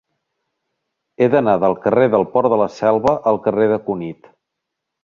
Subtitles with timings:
[1.17, 4.37] He d'anar del carrer del Port de la Selva al carrer de Cunit.